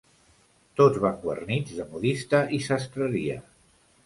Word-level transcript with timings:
Tots 0.79 0.97
van 1.03 1.19
guarnits 1.25 1.75
de 1.81 1.87
modista 1.93 2.41
i 2.59 2.61
sastreria. 2.71 3.39